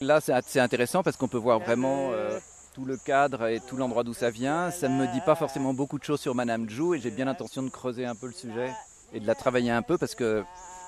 Là, 0.00 0.20
c'est 0.20 0.60
intéressant 0.60 1.02
parce 1.02 1.16
qu'on 1.16 1.28
peut 1.28 1.38
voir 1.38 1.58
vraiment 1.58 2.12
euh, 2.12 2.38
tout 2.76 2.84
le 2.84 2.98
cadre 2.98 3.46
et 3.46 3.58
tout 3.60 3.78
l'endroit 3.78 4.04
d'où 4.04 4.12
ça 4.12 4.28
vient. 4.28 4.70
Ça 4.70 4.86
ne 4.86 5.00
me 5.00 5.10
dit 5.10 5.22
pas 5.22 5.34
forcément 5.34 5.72
beaucoup 5.72 5.98
de 5.98 6.04
choses 6.04 6.20
sur 6.20 6.34
Madame 6.34 6.68
Jou 6.68 6.94
et 6.94 7.00
j'ai 7.00 7.10
bien 7.10 7.24
l'intention 7.24 7.62
de 7.62 7.70
creuser 7.70 8.04
un 8.04 8.14
peu 8.14 8.26
le 8.26 8.34
sujet 8.34 8.70
et 9.14 9.20
de 9.20 9.26
la 9.26 9.34
travailler 9.34 9.70
un 9.70 9.80
peu 9.80 9.96
parce 9.96 10.14
que 10.14 10.44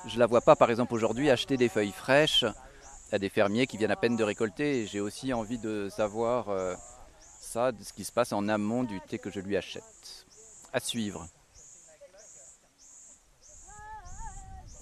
je 0.06 0.18
la 0.18 0.26
vois 0.26 0.42
pas, 0.42 0.54
par 0.54 0.68
exemple, 0.68 0.92
aujourd'hui 0.92 1.30
acheter 1.30 1.56
des 1.56 1.70
feuilles 1.70 1.92
fraîches 1.92 2.44
à 3.10 3.18
des 3.18 3.30
fermiers 3.30 3.66
qui 3.66 3.78
viennent 3.78 3.90
à 3.90 3.96
peine 3.96 4.16
de 4.16 4.22
récolter. 4.22 4.82
Et 4.82 4.86
j'ai 4.86 5.00
aussi 5.00 5.32
envie 5.32 5.56
de 5.56 5.88
savoir 5.88 6.50
euh, 6.50 6.74
ça, 7.40 7.72
de 7.72 7.82
ce 7.82 7.94
qui 7.94 8.04
se 8.04 8.12
passe 8.12 8.34
en 8.34 8.48
amont 8.48 8.84
du 8.84 9.00
thé 9.00 9.18
que 9.18 9.30
je 9.30 9.40
lui 9.40 9.56
achète. 9.56 10.26
À 10.74 10.80
suivre. 10.80 11.26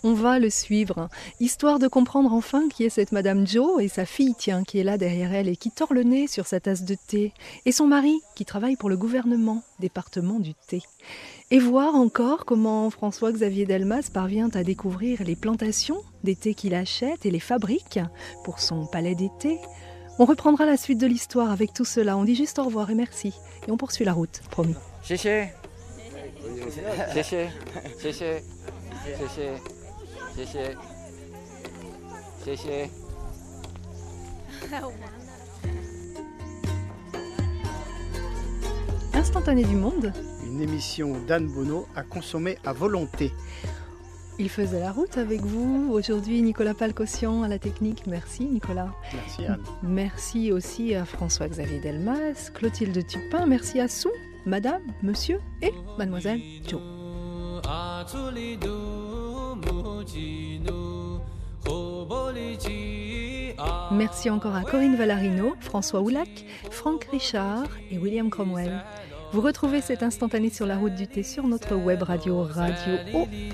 On 0.09 0.15
va 0.15 0.39
le 0.39 0.51
suivre, 0.51 1.09
histoire 1.41 1.81
de 1.81 1.89
comprendre 1.89 2.33
enfin 2.33 2.69
qui 2.69 2.85
est 2.85 2.91
cette 2.91 3.11
Madame 3.11 3.45
Joe 3.45 3.83
et 3.83 3.89
sa 3.89 4.07
fille, 4.07 4.37
tiens, 4.39 4.63
qui 4.63 4.79
est 4.79 4.85
là 4.85 4.99
derrière 4.99 5.35
elle 5.35 5.49
et 5.49 5.57
qui 5.57 5.73
tord 5.73 5.93
le 5.93 6.05
nez 6.05 6.29
sur 6.29 6.47
sa 6.47 6.61
tasse 6.61 6.85
de 6.85 6.95
thé, 6.95 7.33
et 7.65 7.73
son 7.73 7.89
mari, 7.89 8.21
qui 8.37 8.45
travaille 8.45 8.77
pour 8.77 8.89
le 8.89 8.97
gouvernement, 8.97 9.65
département 9.81 10.39
du 10.39 10.55
thé. 10.55 10.81
Et 11.51 11.59
voir 11.59 11.97
encore 11.97 12.45
comment 12.45 12.89
François-Xavier 12.89 13.67
Delmas 13.67 14.09
parvient 14.15 14.49
à 14.55 14.63
découvrir 14.63 15.25
les 15.25 15.35
plantations 15.35 16.01
des 16.23 16.37
thés 16.37 16.55
qu'il 16.55 16.77
achète 16.77 17.27
et 17.27 17.33
les 17.33 17.41
fabrique 17.41 17.99
pour 18.45 18.61
son 18.61 18.87
palais 18.87 19.17
d'été. 19.17 19.59
On 20.21 20.25
reprendra 20.25 20.67
la 20.67 20.77
suite 20.77 21.01
de 21.01 21.09
l'histoire 21.09 21.51
avec 21.51 21.73
tout 21.73 21.85
cela. 21.85 22.17
On 22.17 22.23
dit 22.23 22.37
juste 22.37 22.61
au 22.61 22.63
revoir 22.63 22.91
et 22.91 22.95
merci. 22.95 23.35
Et 23.67 23.73
on 23.73 23.77
poursuit 23.77 24.05
la 24.05 24.13
route, 24.13 24.41
promis. 24.53 24.77
Instantané 39.15 39.65
du 39.65 39.77
monde. 39.77 40.13
Une 40.45 40.61
émission 40.61 41.19
d'Anne 41.27 41.47
Bonneau 41.47 41.87
à 41.97 42.03
consommer 42.03 42.59
à 42.65 42.75
volonté. 42.75 43.33
Il 44.39 44.51
faisait 44.51 44.81
la 44.81 44.93
route 44.93 45.17
avec 45.17 45.41
vous. 45.41 45.91
Aujourd'hui, 45.91 46.43
Nicolas 46.43 46.75
Palcossian 46.75 47.43
à 47.43 47.49
la 47.49 47.59
technique. 47.59 48.07
Merci, 48.07 48.45
Nicolas. 48.45 48.93
Merci, 49.15 49.47
Anne. 49.47 49.63
Merci 49.83 50.53
aussi 50.53 50.95
à 50.95 51.07
François-Xavier 51.07 51.81
Delmas, 51.81 52.51
Clotilde 52.53 53.07
Tupin. 53.07 53.47
Merci 53.47 53.81
à 53.81 53.89
Sou, 53.89 54.11
Madame, 54.45 54.83
Monsieur 55.03 55.41
et 55.63 55.73
Mademoiselle 55.97 56.43
Joe. 56.69 56.83
Merci 63.93 64.31
encore 64.31 64.55
à 64.55 64.63
Corinne 64.63 64.97
Valarino, 64.97 65.55
François 65.61 66.01
Oulac, 66.01 66.29
Franck 66.71 67.09
Richard 67.11 67.67
et 67.91 67.99
William 67.99 68.31
Cromwell. 68.31 68.85
Vous 69.33 69.41
retrouvez 69.41 69.81
cet 69.81 70.03
instantané 70.03 70.51
sur 70.51 70.67
la 70.67 70.77
route 70.77 70.95
du 70.95 71.07
thé 71.07 71.23
sur 71.23 71.47
notre 71.47 71.75
web 71.77 72.03
radio 72.03 72.43
radio.fr. 72.43 73.47